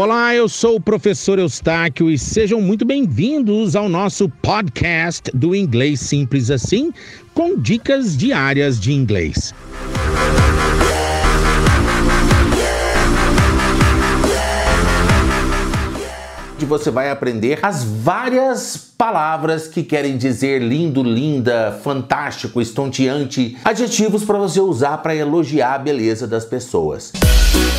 Olá, 0.00 0.32
eu 0.32 0.48
sou 0.48 0.76
o 0.76 0.80
professor 0.80 1.40
Eustáquio 1.40 2.08
e 2.08 2.16
sejam 2.16 2.60
muito 2.60 2.84
bem-vindos 2.84 3.74
ao 3.74 3.88
nosso 3.88 4.28
podcast 4.28 5.28
do 5.34 5.56
Inglês 5.56 5.98
Simples 5.98 6.52
Assim, 6.52 6.92
com 7.34 7.58
dicas 7.58 8.16
diárias 8.16 8.78
de 8.78 8.92
inglês. 8.92 9.52
Você 16.60 16.90
vai 16.92 17.10
aprender 17.10 17.58
as 17.60 17.82
várias 17.82 18.76
palavras 18.76 19.66
que 19.66 19.82
querem 19.82 20.16
dizer 20.16 20.62
lindo, 20.62 21.02
linda, 21.02 21.76
fantástico, 21.82 22.60
estonteante, 22.60 23.58
adjetivos 23.64 24.22
para 24.24 24.38
você 24.38 24.60
usar 24.60 24.98
para 24.98 25.16
elogiar 25.16 25.74
a 25.74 25.78
beleza 25.78 26.24
das 26.28 26.44
pessoas. 26.44 27.10
E 27.14 27.77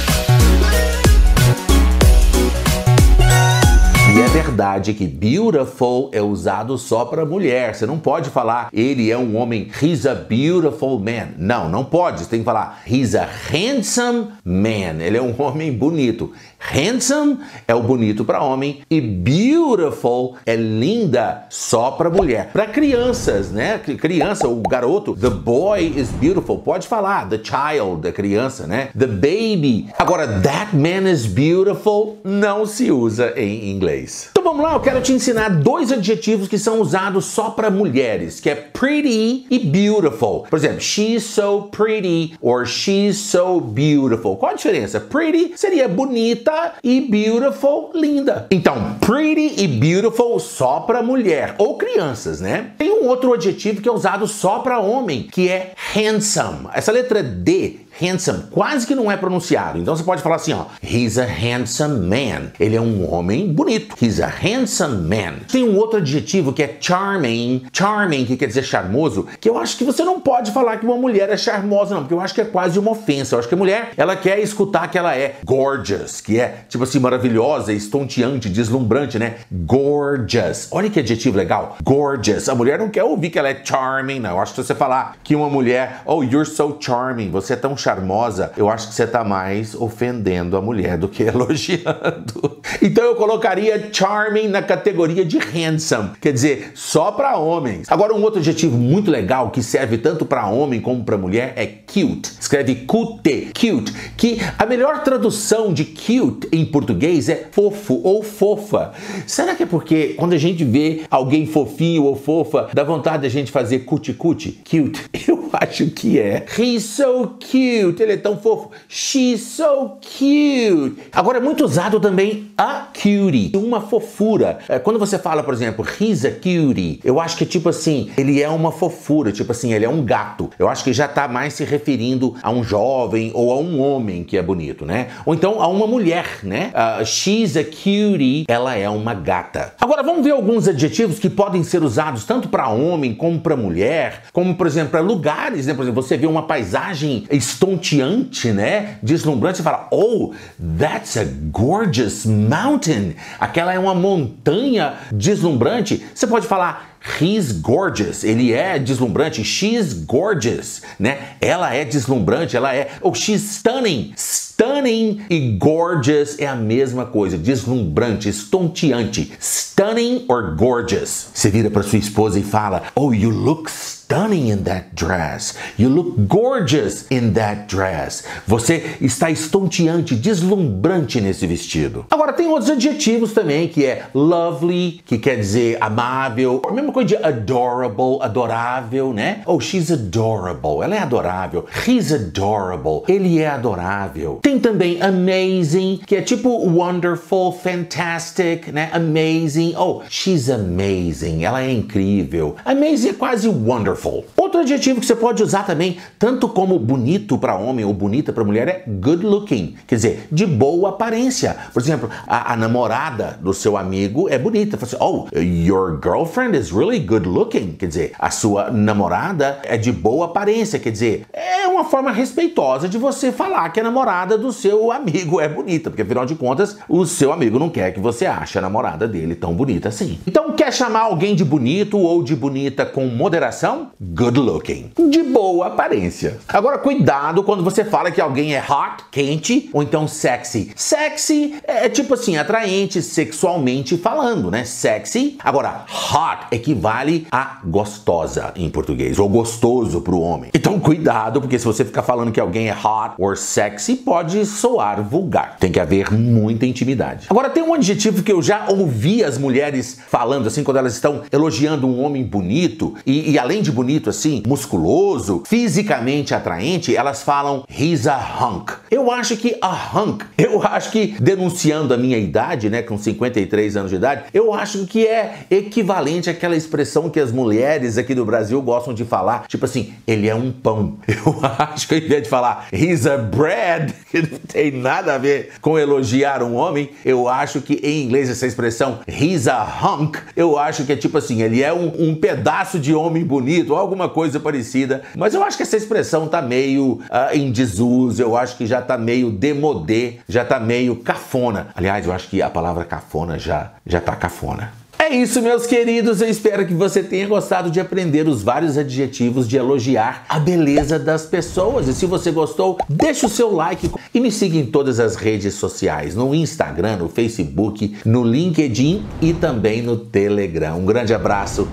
verdade 4.59 4.93
que 4.93 5.07
beautiful 5.07 6.09
é 6.11 6.21
usado 6.21 6.77
só 6.77 7.05
para 7.05 7.25
mulher. 7.25 7.73
Você 7.73 7.85
não 7.85 7.97
pode 7.97 8.29
falar 8.29 8.67
ele 8.73 9.09
é 9.09 9.17
um 9.17 9.37
homem, 9.37 9.71
he's 9.81 10.05
a 10.05 10.13
beautiful 10.13 10.99
man. 10.99 11.29
Não, 11.37 11.69
não 11.69 11.85
pode. 11.85 12.19
Você 12.19 12.29
tem 12.29 12.39
que 12.39 12.45
falar 12.45 12.81
he's 12.85 13.15
a 13.15 13.25
handsome 13.49 14.27
man. 14.43 14.99
Ele 14.99 15.17
é 15.17 15.21
um 15.21 15.33
homem 15.41 15.71
bonito. 15.71 16.33
Handsome 16.59 17.37
é 17.65 17.73
o 17.73 17.81
bonito 17.81 18.25
para 18.25 18.43
homem 18.43 18.81
e 18.91 18.99
beautiful 18.99 20.35
é 20.45 20.57
linda 20.57 21.45
só 21.49 21.91
para 21.91 22.09
mulher. 22.09 22.49
Para 22.51 22.67
crianças, 22.67 23.49
né? 23.49 23.77
Criança, 23.77 24.45
o 24.45 24.61
garoto, 24.61 25.15
the 25.15 25.29
boy 25.29 25.93
is 25.95 26.09
beautiful. 26.11 26.59
Pode 26.59 26.85
falar 26.85 27.29
the 27.29 27.39
child, 27.41 28.05
a 28.05 28.11
criança, 28.11 28.67
né? 28.67 28.89
The 28.97 29.07
baby. 29.07 29.87
Agora, 29.97 30.27
that 30.41 30.75
man 30.75 31.09
is 31.09 31.25
beautiful 31.25 32.17
não 32.25 32.65
se 32.65 32.91
usa 32.91 33.33
em 33.37 33.71
inglês. 33.71 34.31
Vamos 34.49 34.63
lá, 34.63 34.73
eu 34.73 34.79
quero 34.79 34.99
te 34.99 35.13
ensinar 35.13 35.49
dois 35.49 35.91
adjetivos 35.91 36.47
que 36.47 36.57
são 36.57 36.81
usados 36.81 37.25
só 37.25 37.51
para 37.51 37.69
mulheres, 37.69 38.39
que 38.39 38.49
é 38.49 38.55
pretty 38.55 39.45
e 39.47 39.59
beautiful. 39.59 40.47
Por 40.49 40.57
exemplo, 40.57 40.81
she's 40.81 41.23
so 41.23 41.69
pretty 41.71 42.33
or 42.41 42.65
she's 42.65 43.15
so 43.15 43.61
beautiful. 43.61 44.37
Qual 44.37 44.51
a 44.51 44.55
diferença? 44.55 44.99
Pretty 44.99 45.53
seria 45.55 45.87
bonita 45.87 46.73
e 46.83 46.99
beautiful, 46.99 47.91
linda. 47.93 48.47
Então, 48.49 48.95
pretty 48.99 49.61
e 49.61 49.67
beautiful 49.67 50.39
só 50.39 50.79
para 50.79 51.03
mulher 51.03 51.53
ou 51.59 51.77
crianças, 51.77 52.41
né? 52.41 52.71
Tem 52.75 52.91
um 52.91 53.07
outro 53.07 53.31
adjetivo 53.33 53.83
que 53.83 53.87
é 53.87 53.91
usado 53.91 54.25
só 54.25 54.59
para 54.59 54.79
homem, 54.79 55.27
que 55.31 55.47
é 55.47 55.73
handsome. 55.93 56.69
Essa 56.73 56.91
letra 56.91 57.21
D 57.21 57.81
handsome 57.99 58.43
quase 58.51 58.87
que 58.87 58.95
não 58.95 59.11
é 59.11 59.17
pronunciado. 59.17 59.77
Então 59.77 59.95
você 59.95 60.03
pode 60.03 60.21
falar 60.21 60.37
assim, 60.37 60.53
ó, 60.53 60.65
he's 60.83 61.17
a 61.17 61.25
handsome 61.25 62.07
man. 62.07 62.51
Ele 62.59 62.75
é 62.75 62.81
um 62.81 63.11
homem 63.11 63.51
bonito. 63.53 63.95
He's 64.01 64.19
a 64.19 64.27
handsome 64.27 65.07
man. 65.07 65.39
Tem 65.51 65.63
um 65.63 65.77
outro 65.77 65.99
adjetivo 65.99 66.53
que 66.53 66.63
é 66.63 66.77
charming. 66.79 67.65
Charming, 67.73 68.25
que 68.25 68.37
quer 68.37 68.47
dizer 68.47 68.63
charmoso, 68.63 69.27
que 69.39 69.49
eu 69.49 69.57
acho 69.57 69.77
que 69.77 69.83
você 69.83 70.03
não 70.03 70.19
pode 70.19 70.51
falar 70.51 70.77
que 70.77 70.85
uma 70.85 70.97
mulher 70.97 71.29
é 71.29 71.37
charmosa 71.37 71.93
não, 71.93 72.01
porque 72.01 72.13
eu 72.13 72.21
acho 72.21 72.33
que 72.33 72.41
é 72.41 72.45
quase 72.45 72.79
uma 72.79 72.91
ofensa. 72.91 73.35
Eu 73.35 73.39
acho 73.39 73.47
que 73.47 73.53
a 73.53 73.57
mulher, 73.57 73.91
ela 73.97 74.15
quer 74.15 74.39
escutar 74.39 74.87
que 74.89 74.97
ela 74.97 75.15
é 75.15 75.35
gorgeous, 75.45 76.21
que 76.21 76.39
é 76.39 76.65
tipo 76.69 76.83
assim 76.83 76.99
maravilhosa, 76.99 77.73
estonteante, 77.73 78.49
deslumbrante, 78.49 79.19
né? 79.19 79.35
Gorgeous. 79.51 80.67
Olha 80.71 80.89
que 80.89 80.99
adjetivo 80.99 81.37
legal. 81.37 81.77
Gorgeous. 81.83 82.49
A 82.49 82.55
mulher 82.55 82.79
não 82.79 82.89
quer 82.89 83.03
ouvir 83.03 83.29
que 83.29 83.39
ela 83.39 83.49
é 83.49 83.61
charming, 83.63 84.19
não. 84.19 84.31
Eu 84.31 84.39
acho 84.39 84.53
que 84.53 84.63
você 84.63 84.75
falar 84.75 85.17
que 85.23 85.35
uma 85.35 85.49
mulher, 85.49 86.01
oh, 86.05 86.23
you're 86.23 86.49
so 86.49 86.77
charming, 86.79 87.29
você 87.29 87.53
é 87.53 87.55
tão 87.55 87.75
charmosa 87.75 87.88
charmosa, 87.89 88.51
eu 88.55 88.69
acho 88.69 88.89
que 88.89 88.93
você 88.93 89.03
está 89.03 89.23
mais 89.23 89.73
ofendendo 89.73 90.55
a 90.55 90.61
mulher 90.61 90.97
do 90.97 91.07
que 91.07 91.23
elogiando. 91.27 92.59
Então 92.81 93.03
eu 93.03 93.15
colocaria 93.15 93.89
charming 93.91 94.47
na 94.47 94.61
categoria 94.61 95.25
de 95.25 95.39
handsome, 95.39 96.11
quer 96.21 96.31
dizer, 96.31 96.71
só 96.75 97.11
para 97.11 97.37
homens. 97.37 97.87
Agora 97.89 98.13
um 98.13 98.21
outro 98.21 98.39
adjetivo 98.39 98.77
muito 98.77 99.09
legal 99.09 99.49
que 99.49 99.63
serve 99.63 99.97
tanto 99.97 100.23
para 100.23 100.47
homem 100.47 100.79
como 100.79 101.03
para 101.03 101.17
mulher 101.17 101.53
é 101.55 101.65
cute. 101.65 102.31
Escreve 102.39 102.75
cute, 102.75 103.51
cute, 103.53 103.91
que 104.15 104.39
a 104.57 104.65
melhor 104.65 105.01
tradução 105.03 105.73
de 105.73 105.85
cute 105.85 106.47
em 106.51 106.65
português 106.65 107.27
é 107.27 107.47
fofo 107.51 107.99
ou 108.03 108.21
fofa. 108.21 108.91
Será 109.25 109.55
que 109.55 109.63
é 109.63 109.65
porque 109.65 110.09
quando 110.09 110.33
a 110.33 110.37
gente 110.37 110.63
vê 110.63 111.01
alguém 111.09 111.47
fofinho 111.47 112.03
ou 112.03 112.15
fofa, 112.15 112.69
dá 112.73 112.83
vontade 112.83 113.23
da 113.23 113.29
gente 113.29 113.51
fazer 113.51 113.79
cuti-cuti? 113.79 114.59
Cute. 114.69 115.09
Eu 115.27 115.38
acho 115.53 115.87
que 115.87 116.19
é. 116.19 116.45
He's 116.57 116.83
so 116.83 117.35
cute 117.39 118.01
ele 118.01 118.13
é 118.13 118.17
tão 118.17 118.37
fofo. 118.37 118.71
She's 118.87 119.41
so 119.41 119.97
cute. 120.01 120.97
Agora 121.11 121.37
é 121.37 121.41
muito 121.41 121.63
usado 121.63 121.99
também 121.99 122.51
a 122.57 122.87
cutie, 122.93 123.51
uma 123.55 123.81
fofura. 123.81 124.59
É, 124.67 124.79
quando 124.79 124.99
você 124.99 125.17
fala, 125.17 125.43
por 125.43 125.53
exemplo, 125.53 125.85
he's 125.99 126.25
a 126.25 126.31
cutie, 126.31 126.99
eu 127.03 127.19
acho 127.19 127.37
que 127.37 127.45
tipo 127.45 127.69
assim, 127.69 128.11
ele 128.17 128.41
é 128.41 128.49
uma 128.49 128.71
fofura, 128.71 129.31
tipo 129.31 129.51
assim, 129.51 129.73
ele 129.73 129.85
é 129.85 129.89
um 129.89 130.03
gato. 130.03 130.49
Eu 130.59 130.67
acho 130.67 130.83
que 130.83 130.93
já 130.93 131.07
tá 131.07 131.27
mais 131.27 131.53
se 131.53 131.63
referindo 131.63 132.35
a 132.41 132.51
um 132.51 132.63
jovem 132.63 133.31
ou 133.33 133.51
a 133.51 133.57
um 133.57 133.79
homem 133.79 134.23
que 134.23 134.37
é 134.37 134.41
bonito, 134.41 134.85
né? 134.85 135.07
Ou 135.25 135.33
então 135.33 135.61
a 135.61 135.67
uma 135.67 135.87
mulher, 135.87 136.39
né? 136.43 136.71
Uh, 136.73 137.05
she's 137.05 137.55
a 137.55 137.63
cutie, 137.63 138.45
ela 138.47 138.75
é 138.75 138.89
uma 138.89 139.13
gata. 139.13 139.73
Agora 139.79 140.03
vamos 140.03 140.23
ver 140.23 140.31
alguns 140.31 140.67
adjetivos 140.67 141.19
que 141.19 141.29
podem 141.29 141.63
ser 141.63 141.83
usados 141.83 142.23
tanto 142.23 142.49
para 142.49 142.69
homem 142.69 143.13
como 143.13 143.39
para 143.39 143.55
mulher, 143.55 144.23
como 144.33 144.55
por 144.55 144.67
exemplo 144.67 144.91
para 144.91 145.01
lugares, 145.39 145.65
né? 145.65 145.73
Por 145.73 145.83
exemplo, 145.83 146.01
você 146.01 146.17
vê 146.17 146.27
uma 146.27 146.43
paisagem 146.43 147.25
estonteante 147.31 148.51
né? 148.51 148.97
Deslumbrante, 149.01 149.57
você 149.57 149.63
fala, 149.63 149.87
oh, 149.91 150.33
that's 150.77 151.17
a 151.17 151.25
gorgeous 151.51 152.25
mountain. 152.25 153.15
Aquela 153.39 153.73
é 153.73 153.79
uma 153.79 153.95
montanha 153.95 154.93
deslumbrante. 155.11 156.05
Você 156.13 156.27
pode 156.27 156.47
falar, 156.47 156.97
he's 157.19 157.51
gorgeous. 157.51 158.23
Ele 158.23 158.53
é 158.53 158.79
deslumbrante. 158.79 159.43
She's 159.43 159.93
gorgeous, 159.93 160.81
né? 160.99 161.35
Ela 161.41 161.73
é 161.73 161.85
deslumbrante, 161.85 162.55
ela 162.55 162.75
é, 162.75 162.89
oh, 163.01 163.13
she's 163.13 163.41
stunning. 163.41 164.13
Stunning 164.15 165.21
e 165.29 165.51
gorgeous 165.57 166.37
é 166.37 166.45
a 166.45 166.55
mesma 166.55 167.05
coisa, 167.05 167.37
deslumbrante, 167.37 168.27
estonteante. 168.27 169.31
Stunning 169.39 170.25
or 170.27 170.55
gorgeous. 170.55 171.27
Você 171.33 171.49
vira 171.49 171.69
para 171.69 171.83
sua 171.83 171.99
esposa 171.99 172.39
e 172.39 172.43
fala, 172.43 172.83
oh, 172.95 173.13
you 173.13 173.29
look 173.29 173.69
stunning 173.69 173.99
stunning 174.09 174.49
in 174.49 174.63
that 174.63 174.95
dress. 174.95 175.53
You 175.77 175.89
look 175.89 176.27
gorgeous 176.27 177.05
in 177.11 177.33
that 177.33 177.67
dress. 177.67 178.23
Você 178.47 178.97
está 178.99 179.29
estonteante, 179.29 180.15
deslumbrante 180.15 181.21
nesse 181.21 181.45
vestido. 181.45 182.07
Agora 182.09 182.33
tem 182.33 182.47
outros 182.47 182.71
adjetivos 182.71 183.33
também 183.33 183.67
que 183.67 183.85
é 183.85 184.07
lovely, 184.15 185.01
que 185.05 185.19
quer 185.19 185.35
dizer 185.35 185.77
amável. 185.79 186.59
A 186.67 186.73
mesma 186.73 186.91
coisa 186.91 186.98
de 187.03 187.15
adorable, 187.15 188.19
adorável, 188.21 189.13
né? 189.13 189.41
Oh, 189.45 189.59
she's 189.59 189.91
adorable. 189.91 190.83
Ela 190.83 190.95
é 190.95 190.99
adorável. 190.99 191.65
He's 191.85 192.11
adorable. 192.11 193.03
Ele 193.07 193.39
é 193.39 193.47
adorável. 193.47 194.39
Tem 194.41 194.59
também 194.59 195.01
amazing, 195.01 196.01
que 196.05 196.15
é 196.15 196.21
tipo 196.21 196.49
wonderful, 196.49 197.51
fantastic, 197.51 198.71
né? 198.71 198.89
Amazing. 198.93 199.75
Oh, 199.77 200.01
she's 200.09 200.49
amazing. 200.49 201.43
Ela 201.43 201.63
é 201.63 201.71
incrível. 201.71 202.55
Amazing 202.65 203.09
é 203.09 203.13
quase 203.13 203.47
wonderful. 203.47 204.25
Outro 204.49 204.61
adjetivo 204.61 204.99
que 204.99 205.05
você 205.05 205.15
pode 205.15 205.43
usar 205.43 205.61
também, 205.61 205.97
tanto 206.17 206.49
como 206.49 206.79
bonito 206.79 207.37
para 207.37 207.55
homem 207.55 207.85
ou 207.85 207.93
bonita 207.93 208.33
para 208.33 208.43
mulher, 208.43 208.67
é 208.67 208.83
good 208.87 209.23
looking, 209.23 209.75
quer 209.85 209.93
dizer, 209.93 210.27
de 210.31 210.43
boa 210.43 210.89
aparência. 210.89 211.55
Por 211.71 211.79
exemplo, 211.79 212.09
a, 212.25 212.53
a 212.53 212.57
namorada 212.57 213.37
do 213.39 213.53
seu 213.53 213.77
amigo 213.77 214.27
é 214.27 214.39
bonita. 214.39 214.75
Fala 214.75 214.87
assim, 214.87 214.97
oh, 214.99 215.39
your 215.39 215.99
girlfriend 216.01 216.57
is 216.57 216.71
really 216.71 216.97
good 216.97 217.29
looking, 217.29 217.73
quer 217.73 217.85
dizer, 217.85 218.13
a 218.17 218.31
sua 218.31 218.71
namorada 218.71 219.59
é 219.65 219.77
de 219.77 219.91
boa 219.91 220.25
aparência, 220.25 220.79
quer 220.79 220.89
dizer, 220.89 221.27
é 221.31 221.67
uma 221.67 221.85
forma 221.85 222.11
respeitosa 222.11 222.89
de 222.89 222.97
você 222.97 223.31
falar 223.31 223.69
que 223.69 223.79
a 223.79 223.83
namorada 223.83 224.35
do 224.35 224.51
seu 224.51 224.91
amigo 224.91 225.39
é 225.39 225.47
bonita, 225.47 225.91
porque 225.91 226.01
afinal 226.01 226.25
de 226.25 226.33
contas, 226.33 226.75
o 226.89 227.05
seu 227.05 227.31
amigo 227.31 227.59
não 227.59 227.69
quer 227.69 227.93
que 227.93 227.99
você 227.99 228.25
ache 228.25 228.57
a 228.57 228.61
namorada 228.61 229.07
dele 229.07 229.35
tão 229.35 229.53
bonita 229.53 229.89
assim. 229.89 230.17
Então, 230.25 230.53
quer 230.53 230.73
chamar 230.73 231.01
alguém 231.01 231.35
de 231.35 231.45
bonito 231.45 231.99
ou 231.99 232.23
de 232.23 232.35
bonita 232.35 232.83
com 232.83 233.05
moderação? 233.05 233.91
good 234.01 234.38
looking, 234.39 234.91
de 235.09 235.23
boa 235.23 235.67
aparência. 235.67 236.37
Agora, 236.47 236.77
cuidado 236.77 237.43
quando 237.43 237.63
você 237.63 237.83
fala 237.83 238.11
que 238.11 238.21
alguém 238.21 238.55
é 238.55 238.59
hot, 238.59 239.05
quente, 239.11 239.69
ou 239.73 239.83
então 239.83 240.07
sexy. 240.07 240.71
Sexy 240.75 241.55
é 241.63 241.89
tipo 241.89 242.13
assim, 242.13 242.37
atraente 242.37 243.01
sexualmente 243.01 243.97
falando, 243.97 244.49
né? 244.49 244.63
Sexy. 244.63 245.37
Agora, 245.43 245.85
hot 245.89 246.47
equivale 246.51 247.27
a 247.31 247.59
gostosa 247.63 248.53
em 248.55 248.69
português, 248.69 249.19
ou 249.19 249.27
gostoso 249.27 250.01
para 250.01 250.15
o 250.15 250.21
homem. 250.21 250.51
Então, 250.53 250.79
cuidado, 250.79 251.41
porque 251.41 251.59
se 251.59 251.65
você 251.65 251.83
ficar 251.83 252.03
falando 252.03 252.31
que 252.31 252.39
alguém 252.39 252.69
é 252.69 252.73
hot 252.73 253.15
ou 253.17 253.35
sexy, 253.35 253.95
pode 253.95 254.45
soar 254.45 255.03
vulgar. 255.03 255.57
Tem 255.59 255.71
que 255.71 255.79
haver 255.79 256.11
muita 256.11 256.65
intimidade. 256.65 257.27
Agora, 257.29 257.49
tem 257.49 257.63
um 257.63 257.73
adjetivo 257.73 258.23
que 258.23 258.31
eu 258.31 258.41
já 258.41 258.67
ouvi 258.69 259.23
as 259.23 259.37
mulheres 259.37 259.99
falando, 260.07 260.47
assim, 260.47 260.63
quando 260.63 260.77
elas 260.77 260.93
estão 260.93 261.23
elogiando 261.31 261.87
um 261.87 262.03
homem 262.03 262.23
bonito, 262.23 262.95
e, 263.05 263.31
e 263.31 263.39
além 263.39 263.61
de 263.61 263.71
bonito 263.71 264.09
assim, 264.09 264.28
musculoso, 264.45 265.43
fisicamente 265.45 266.33
atraente, 266.33 266.95
elas 266.95 267.21
falam 267.21 267.63
he's 267.69 268.07
a 268.07 268.17
hunk. 268.17 268.73
Eu 268.89 269.11
acho 269.11 269.35
que 269.37 269.57
a 269.61 269.73
hunk, 269.95 270.25
eu 270.37 270.61
acho 270.63 270.91
que 270.91 271.15
denunciando 271.19 271.93
a 271.93 271.97
minha 271.97 272.17
idade, 272.17 272.69
né, 272.69 272.81
com 272.81 272.97
53 272.97 273.77
anos 273.77 273.89
de 273.89 273.97
idade, 273.97 274.23
eu 274.33 274.53
acho 274.53 274.85
que 274.85 275.07
é 275.07 275.45
equivalente 275.49 276.29
àquela 276.29 276.55
expressão 276.55 277.09
que 277.09 277.19
as 277.19 277.31
mulheres 277.31 277.97
aqui 277.97 278.13
do 278.13 278.25
Brasil 278.25 278.61
gostam 278.61 278.93
de 278.93 279.05
falar, 279.05 279.47
tipo 279.47 279.65
assim, 279.65 279.93
ele 280.07 280.27
é 280.27 280.35
um 280.35 280.51
pão. 280.51 280.97
Eu 281.07 281.35
acho 281.43 281.87
que 281.87 281.95
ao 281.95 282.01
invés 282.01 282.23
de 282.23 282.29
falar 282.29 282.67
he's 282.71 283.05
a 283.05 283.17
bread, 283.17 283.93
que 284.09 284.21
não 284.21 284.39
tem 284.39 284.71
nada 284.71 285.15
a 285.15 285.17
ver 285.17 285.51
com 285.61 285.77
elogiar 285.77 286.41
um 286.41 286.55
homem, 286.55 286.89
eu 287.03 287.27
acho 287.27 287.61
que 287.61 287.73
em 287.83 288.03
inglês 288.03 288.29
essa 288.29 288.47
expressão 288.47 288.99
he's 289.07 289.47
a 289.47 289.63
hunk, 289.63 290.19
eu 290.35 290.57
acho 290.57 290.85
que 290.85 290.93
é 290.93 290.95
tipo 290.95 291.17
assim, 291.17 291.41
ele 291.41 291.61
é 291.61 291.73
um, 291.73 292.09
um 292.09 292.15
pedaço 292.15 292.79
de 292.79 292.93
homem 292.93 293.23
bonito, 293.23 293.75
alguma 293.75 294.09
coisa 294.19 294.37
parecida. 294.37 295.01
Mas 295.15 295.33
eu 295.33 295.41
acho 295.41 295.55
que 295.55 295.63
essa 295.63 295.77
expressão 295.77 296.27
tá 296.27 296.41
meio 296.41 296.99
uh, 297.09 297.33
em 297.33 297.53
desuso, 297.53 298.21
eu 298.21 298.35
acho 298.35 298.57
que 298.57 298.65
já 298.65 298.81
tá 298.81 298.97
meio 298.97 299.31
demodê, 299.31 300.15
já 300.27 300.43
tá 300.43 300.59
meio 300.59 300.97
cafona. 300.97 301.69
Aliás, 301.73 302.05
eu 302.05 302.11
acho 302.11 302.27
que 302.27 302.41
a 302.41 302.49
palavra 302.49 302.83
cafona 302.83 303.39
já, 303.39 303.71
já 303.85 304.01
tá 304.01 304.13
cafona. 304.17 304.73
É 304.99 305.07
isso, 305.15 305.41
meus 305.41 305.65
queridos. 305.65 306.19
Eu 306.19 306.27
espero 306.27 306.67
que 306.67 306.73
você 306.73 307.01
tenha 307.01 307.25
gostado 307.25 307.71
de 307.71 307.79
aprender 307.79 308.27
os 308.27 308.43
vários 308.43 308.77
adjetivos 308.77 309.47
de 309.47 309.55
elogiar 309.55 310.25
a 310.27 310.37
beleza 310.37 310.99
das 310.99 311.25
pessoas. 311.25 311.87
E 311.87 311.93
se 311.93 312.05
você 312.05 312.29
gostou, 312.29 312.77
deixa 312.89 313.25
o 313.25 313.29
seu 313.29 313.55
like 313.55 313.89
e 314.13 314.19
me 314.19 314.33
siga 314.33 314.57
em 314.57 314.65
todas 314.65 314.99
as 314.99 315.15
redes 315.15 315.53
sociais: 315.53 316.13
no 316.13 316.35
Instagram, 316.35 316.97
no 316.97 317.07
Facebook, 317.07 317.95
no 318.03 318.21
LinkedIn 318.21 319.05
e 319.21 319.33
também 319.33 319.81
no 319.81 319.95
Telegram. 319.95 320.77
Um 320.77 320.85
grande 320.85 321.13
abraço 321.13 321.69